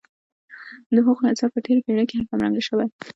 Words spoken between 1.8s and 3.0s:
پېړۍ کې کم رنګه شوی.